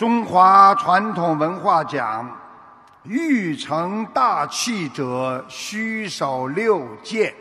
[0.00, 2.26] 中华传统文化讲，
[3.02, 7.34] 欲成大器者，须守六戒。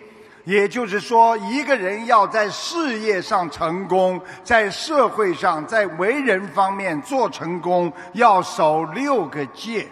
[0.43, 9.87] 也就是说，一个人要在事业上成功，在社会上，在为人方面做成功，要守六个戒。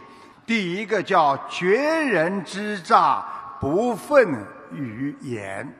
[0.45, 3.23] 第一个叫绝人之诈，
[3.61, 5.73] 不愤于言。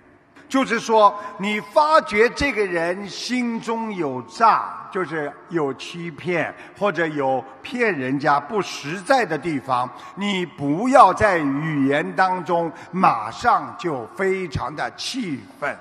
[0.50, 15.78] 就是说，你发觉这个人心中有诈，就是有欺骗或者有骗人家不实在的地方，你不要在语言当中马上就非常的气愤。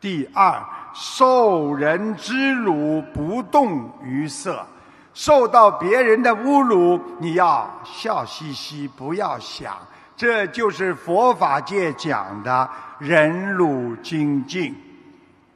[0.00, 0.60] 第二，
[0.94, 4.66] 受人之辱不动于色，
[5.12, 9.76] 受到别人的侮辱，你要笑嘻嘻，不要想。
[10.22, 14.72] 这就是佛法界讲的忍辱精进。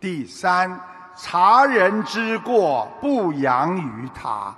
[0.01, 0.81] 第三，
[1.17, 4.53] 察人之过，不扬于他，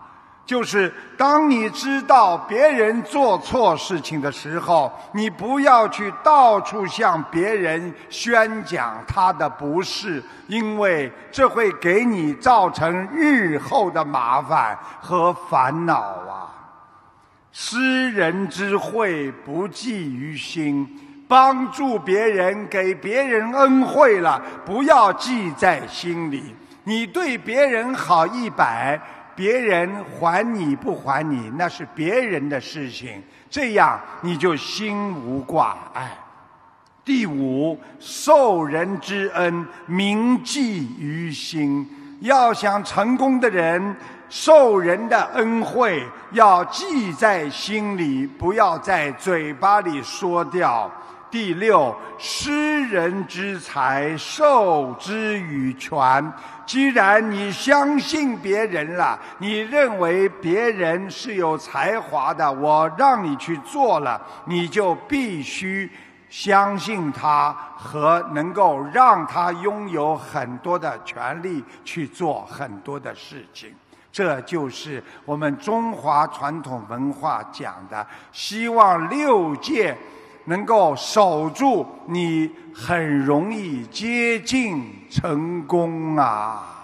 [0.47, 16.55] 就是当你知道别人做错事情的时候，你不要去到处向别人宣讲他的不是，因为这会给你造成日后的麻烦和烦恼啊。
[17.51, 20.87] 施人之惠，不计于心；
[21.27, 26.55] 帮助别人，给别人恩惠了，不要记在心里。
[26.85, 29.01] 你对别人好一百，
[29.35, 33.23] 别人还你不还你，那是别人的事情。
[33.51, 36.17] 这样你就心无挂碍。
[37.05, 41.89] 第五，受人之恩，铭记于心。
[42.21, 43.97] 要想成功的人。
[44.29, 50.91] 受人的恩惠要记在心里，不要在嘴巴里说掉。
[51.31, 56.33] 第六，施人之财，受之以权。
[56.65, 65.91] 既然你相信别人了，你认为别人是有才华的，我让你去做了，你就必须
[66.31, 73.75] 相信他和能够让他拥有很多的权利去做很多的事情。
[74.19, 79.97] 这就是我们中华传统文化讲的，希望六界
[80.47, 86.78] 能够守住，你很容易接近成功啊。